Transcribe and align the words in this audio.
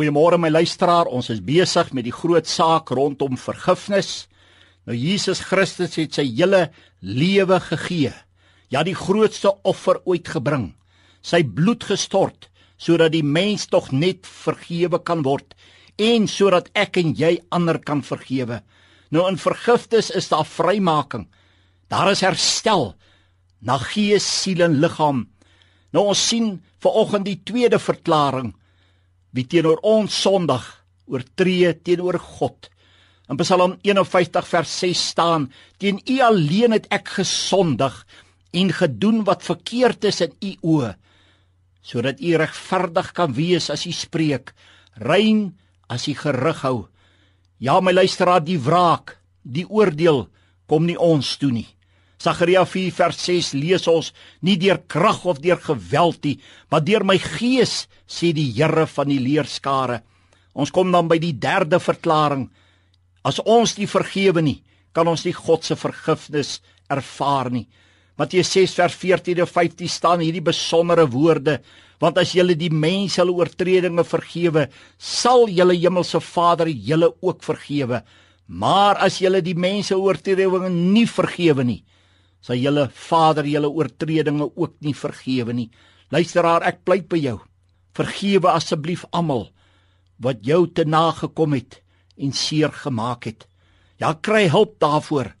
Goeiemôre 0.00 0.38
my 0.40 0.48
luisteraar, 0.48 1.10
ons 1.12 1.26
is 1.28 1.42
besig 1.44 1.90
met 1.92 2.06
die 2.06 2.14
groot 2.14 2.46
saak 2.48 2.88
rondom 2.96 3.34
vergifnis. 3.36 4.30
Nou 4.88 4.94
Jesus 4.96 5.42
Christus 5.44 5.98
het 6.00 6.14
sy 6.16 6.22
hele 6.24 6.70
lewe 7.04 7.58
gegee. 7.60 8.14
Ja, 8.72 8.80
die 8.80 8.96
grootste 8.96 9.50
offer 9.68 9.98
ooit 10.08 10.30
gebring. 10.32 10.70
Sy 11.20 11.42
bloed 11.44 11.84
gestort 11.84 12.48
sodat 12.80 13.12
die 13.12 13.20
mens 13.20 13.66
tog 13.68 13.90
net 13.92 14.24
vergewe 14.24 15.02
kan 15.04 15.20
word 15.26 15.52
en 16.00 16.24
sodat 16.32 16.70
ek 16.72 16.96
en 17.02 17.12
jy 17.18 17.34
ander 17.52 17.76
kan 17.84 18.00
vergewe. 18.00 18.62
Nou 19.12 19.26
in 19.28 19.36
vergifnis 19.36 20.08
is 20.16 20.30
daar 20.32 20.48
vrymaking. 20.48 21.26
Daar 21.92 22.14
is 22.14 22.24
herstel 22.24 22.94
na 23.60 23.76
gees, 23.84 24.24
siel 24.24 24.64
en 24.64 24.80
liggaam. 24.80 25.26
Nou 25.92 26.06
ons 26.14 26.24
sien 26.32 26.54
vanoggend 26.80 27.28
die 27.28 27.42
tweede 27.44 27.76
verklaring 27.76 28.54
wie 29.36 29.46
teenoor 29.46 29.80
ons 29.86 30.14
sondig 30.22 30.64
oortree 31.10 31.74
teenoor 31.82 32.18
God. 32.18 32.70
In 33.30 33.38
Psalm 33.38 33.76
51 33.86 34.46
vers 34.50 34.72
6 34.82 35.04
staan: 35.12 35.50
Teen 35.78 36.00
U 36.02 36.20
alleen 36.26 36.74
het 36.74 36.88
ek 36.90 37.14
gesondig 37.20 37.94
en 38.50 38.72
gedoen 38.74 39.22
wat 39.24 39.46
verkeerd 39.46 40.04
is 40.10 40.20
in 40.26 40.34
U 40.42 40.52
oë, 40.74 40.94
sodat 41.82 42.18
U 42.20 42.34
regverdig 42.36 43.12
kan 43.14 43.34
wees 43.34 43.70
as 43.70 43.86
U 43.86 43.92
spreek, 43.94 44.54
rein 44.98 45.52
as 45.86 46.08
U 46.10 46.14
gerig 46.18 46.64
hou. 46.66 46.88
Ja, 47.60 47.78
my 47.80 47.92
luisteraar, 47.92 48.42
die 48.42 48.58
wraak, 48.58 49.18
die 49.42 49.66
oordeel 49.68 50.26
kom 50.66 50.86
nie 50.86 50.98
ons 50.98 51.36
toe 51.38 51.52
nie. 51.52 51.68
Sagaria 52.20 52.66
4 52.68 52.92
vers 52.92 53.20
6 53.24 53.54
lees 53.56 53.86
ons 53.88 54.10
nie 54.44 54.58
deur 54.60 54.82
krag 54.92 55.22
of 55.24 55.40
deur 55.40 55.60
geweld 55.64 56.20
nie, 56.26 56.36
maar 56.68 56.84
deur 56.84 57.04
my 57.08 57.16
gees 57.16 57.86
sê 58.04 58.34
die 58.36 58.50
Here 58.52 58.84
van 58.86 59.08
die 59.08 59.20
leerskare. 59.22 60.02
Ons 60.52 60.72
kom 60.74 60.90
dan 60.92 61.08
by 61.08 61.16
die 61.22 61.32
derde 61.32 61.80
verklaring. 61.80 62.50
As 63.24 63.40
ons 63.40 63.78
nie 63.78 63.88
vergewe 63.88 64.42
nie, 64.44 64.58
kan 64.92 65.08
ons 65.08 65.24
nie 65.24 65.32
God 65.32 65.64
se 65.64 65.76
vergifnis 65.80 66.58
ervaar 66.92 67.48
nie. 67.54 67.68
Matteus 68.20 68.50
6 68.52 68.74
vers 68.76 68.96
14 69.00 69.40
en 69.40 69.48
15 69.48 69.88
staan 69.88 70.20
hierdie 70.20 70.44
besondere 70.44 71.06
woorde: 71.08 71.60
Want 72.00 72.18
as 72.20 72.34
julle 72.36 72.56
die 72.58 72.72
mense 72.72 73.20
hulle 73.22 73.32
oortredinge 73.32 74.04
vergewe, 74.04 74.66
sal 74.98 75.48
julle 75.48 75.78
hemelse 75.78 76.20
Vader 76.20 76.68
julle 76.68 77.14
ook 77.20 77.40
vergewe. 77.46 78.02
Maar 78.48 79.00
as 79.06 79.20
julle 79.22 79.40
die 79.40 79.56
mense 79.56 79.96
oortredinge 79.96 80.68
nie 80.68 81.06
vergewe 81.08 81.64
nie, 81.64 81.80
sal 82.40 82.58
julle 82.60 82.88
Vader 83.08 83.46
julle 83.48 83.68
oortredinge 83.68 84.50
ook 84.56 84.78
nie 84.80 84.94
vergewe 84.96 85.54
nie. 85.56 85.68
Luisteraar, 86.10 86.64
ek 86.66 86.84
pleit 86.84 87.08
by 87.10 87.20
jou. 87.20 87.38
Vergewe 87.96 88.50
asseblief 88.52 89.04
almal 89.12 89.48
wat 90.20 90.42
jou 90.44 90.66
te 90.68 90.84
nagekom 90.84 91.54
het 91.56 91.80
en 92.20 92.32
seer 92.36 92.72
gemaak 92.82 93.24
het. 93.28 93.46
Ja, 94.00 94.12
kry 94.14 94.48
hulp 94.52 94.78
daarvoor. 94.80 95.32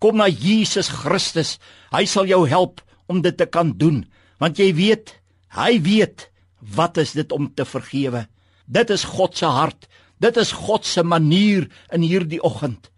Kom 0.00 0.18
na 0.20 0.28
Jesus 0.28 0.90
Christus. 0.92 1.56
Hy 1.92 2.04
sal 2.08 2.28
jou 2.28 2.44
help 2.48 2.82
om 3.08 3.22
dit 3.24 3.36
te 3.36 3.46
kan 3.46 3.72
doen, 3.78 4.02
want 4.42 4.58
jy 4.58 4.72
weet, 4.76 5.14
hy 5.56 5.78
weet 5.80 6.26
wat 6.74 6.98
is 6.98 7.14
dit 7.16 7.30
om 7.32 7.46
te 7.54 7.64
vergewe. 7.64 8.26
Dit 8.66 8.90
is 8.90 9.06
God 9.06 9.36
se 9.38 9.46
hart. 9.46 9.86
Dit 10.18 10.36
is 10.40 10.50
God 10.52 10.84
se 10.84 11.04
manier 11.06 11.68
in 11.94 12.02
hierdie 12.02 12.42
oggend. 12.42 12.90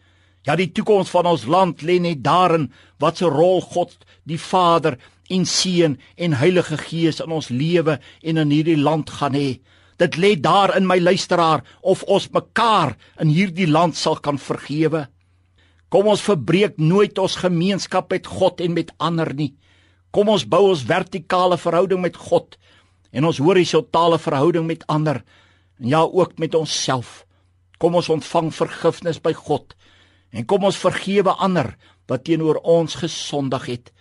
Ja, 0.48 0.54
die 0.56 0.70
toekoms 0.72 1.10
van 1.12 1.26
ons 1.28 1.44
land 1.44 1.82
lê 1.84 1.98
net 2.00 2.22
daarin 2.24 2.70
wat 3.04 3.18
se 3.20 3.28
rol 3.28 3.60
God, 3.60 3.92
die 4.24 4.40
Vader 4.40 4.94
en 5.28 5.44
Seun 5.44 5.98
en 6.16 6.38
Heilige 6.40 6.78
Gees 6.80 7.20
in 7.20 7.34
ons 7.36 7.50
lewe 7.52 7.98
en 8.24 8.40
in 8.40 8.54
hierdie 8.54 8.78
land 8.80 9.12
gaan 9.18 9.36
hê. 9.36 9.58
Dit 10.00 10.16
lê 10.16 10.38
daar 10.40 10.72
in 10.78 10.88
my 10.88 10.96
luisteraar 11.02 11.66
of 11.82 12.06
ons 12.08 12.30
mekaar 12.32 12.96
in 13.20 13.28
hierdie 13.28 13.68
land 13.68 13.98
sal 14.00 14.16
kan 14.24 14.40
vergewe. 14.40 15.04
Kom 15.92 16.08
ons 16.08 16.24
verbreek 16.24 16.80
nooit 16.80 17.20
ons 17.20 17.36
gemeenskap 17.44 18.08
met 18.14 18.24
God 18.24 18.64
en 18.64 18.72
met 18.72 18.94
ander 18.96 19.34
nie. 19.36 19.52
Kom 20.16 20.32
ons 20.32 20.48
bou 20.48 20.70
ons 20.70 20.88
vertikale 20.88 21.60
verhouding 21.60 22.00
met 22.00 22.16
God 22.16 22.56
en 23.12 23.28
ons 23.28 23.44
horisontale 23.44 24.16
verhouding 24.16 24.64
met 24.64 24.88
ander 24.88 25.20
en 25.76 25.92
ja 25.92 26.06
ook 26.08 26.38
met 26.40 26.56
onsself. 26.56 27.26
Kom 27.76 28.00
ons 28.00 28.08
ontvang 28.08 28.48
vergifnis 28.54 29.20
by 29.20 29.36
God 29.36 29.76
En 30.30 30.44
kom 30.44 30.66
ons 30.68 30.80
vergewe 30.80 31.32
ander 31.40 31.74
wat 32.08 32.24
teenoor 32.28 32.60
ons 32.64 32.98
gesondig 33.00 33.66
het. 33.66 33.92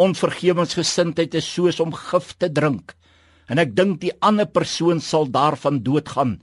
Onvergewensgesindheid 0.00 1.34
is 1.38 1.48
soos 1.54 1.80
om 1.80 1.94
gif 1.94 2.34
te 2.38 2.50
drink. 2.52 2.94
En 3.48 3.60
ek 3.60 3.74
dink 3.76 4.00
die 4.02 4.12
ander 4.24 4.48
persoon 4.48 5.00
sal 5.00 5.28
daarvan 5.30 5.82
doodgaan 5.84 6.38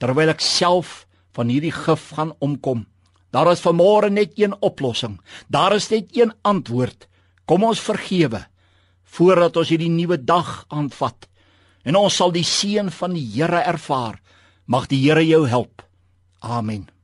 terwyl 0.00 0.28
ek 0.28 0.42
self 0.44 1.06
van 1.36 1.48
hierdie 1.48 1.72
gif 1.72 2.10
gaan 2.16 2.34
omkom. 2.44 2.84
Daar 3.32 3.48
is 3.52 3.64
vanmôre 3.64 4.10
net 4.12 4.36
een 4.36 4.54
oplossing. 4.64 5.18
Daar 5.48 5.76
is 5.76 5.88
net 5.92 6.12
een 6.16 6.32
antwoord. 6.44 7.08
Kom 7.44 7.64
ons 7.64 7.80
vergewe 7.80 8.44
voordat 9.16 9.56
ons 9.56 9.70
hierdie 9.72 9.92
nuwe 9.92 10.18
dag 10.18 10.66
aanvat 10.68 11.28
en 11.86 11.96
ons 11.96 12.16
sal 12.18 12.32
die 12.34 12.44
seën 12.44 12.90
van 12.90 13.14
die 13.14 13.24
Here 13.36 13.62
ervaar. 13.62 14.18
Mag 14.66 14.90
die 14.90 15.00
Here 15.04 15.22
jou 15.22 15.46
help. 15.46 15.86
Amen. 16.42 16.95